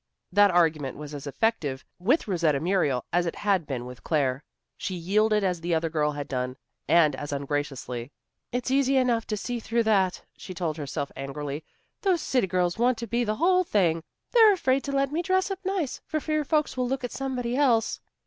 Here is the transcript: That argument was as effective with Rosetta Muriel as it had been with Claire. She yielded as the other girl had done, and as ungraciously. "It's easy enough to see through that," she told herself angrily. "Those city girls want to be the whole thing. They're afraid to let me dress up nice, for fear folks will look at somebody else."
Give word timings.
That 0.31 0.49
argument 0.49 0.97
was 0.97 1.13
as 1.13 1.27
effective 1.27 1.85
with 1.99 2.27
Rosetta 2.27 2.59
Muriel 2.59 3.05
as 3.13 3.27
it 3.27 3.35
had 3.35 3.67
been 3.67 3.85
with 3.85 4.03
Claire. 4.03 4.43
She 4.75 4.95
yielded 4.95 5.43
as 5.43 5.61
the 5.61 5.75
other 5.75 5.91
girl 5.91 6.13
had 6.13 6.27
done, 6.27 6.57
and 6.87 7.15
as 7.17 7.31
ungraciously. 7.31 8.11
"It's 8.51 8.71
easy 8.71 8.97
enough 8.97 9.27
to 9.27 9.37
see 9.37 9.59
through 9.59 9.83
that," 9.83 10.23
she 10.35 10.55
told 10.55 10.77
herself 10.77 11.11
angrily. 11.15 11.63
"Those 12.01 12.21
city 12.21 12.47
girls 12.47 12.79
want 12.79 12.97
to 12.97 13.05
be 13.05 13.23
the 13.23 13.35
whole 13.35 13.63
thing. 13.63 14.01
They're 14.31 14.53
afraid 14.53 14.83
to 14.85 14.91
let 14.91 15.11
me 15.11 15.21
dress 15.21 15.51
up 15.51 15.59
nice, 15.63 16.01
for 16.07 16.19
fear 16.19 16.43
folks 16.43 16.75
will 16.75 16.87
look 16.87 17.03
at 17.03 17.11
somebody 17.11 17.55
else." 17.55 17.99